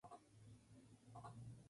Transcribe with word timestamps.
Su 0.01 0.07
padre 0.07 0.23
fue 0.33 0.51
el 0.51 0.59
filósofo 0.61 1.11
pagano 1.13 1.35
Leoncio. 1.43 1.57